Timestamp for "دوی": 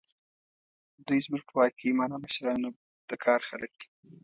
1.05-1.19